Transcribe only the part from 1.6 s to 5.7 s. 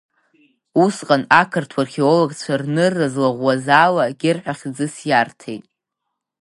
археологцәа рнырра злаӷәӷәаз ала Гер ҳәа хьӡыс иарҭеит.